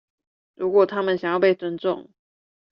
[0.55, 2.09] 如果他們想要被尊重